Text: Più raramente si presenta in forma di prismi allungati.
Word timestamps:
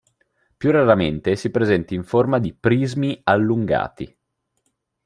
Più 0.57 0.71
raramente 0.71 1.35
si 1.35 1.51
presenta 1.51 1.93
in 1.93 2.03
forma 2.03 2.39
di 2.39 2.55
prismi 2.55 3.21
allungati. 3.23 4.17